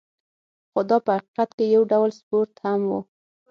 خو 0.71 0.79
دا 0.89 0.97
په 1.05 1.11
حقیقت 1.17 1.49
کې 1.57 1.65
یو 1.75 1.83
ډول 1.91 2.09
سپورت 2.19 2.51
هم 2.65 2.81
و. 2.89 2.91